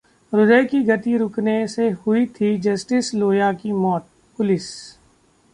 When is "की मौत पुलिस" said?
3.53-4.69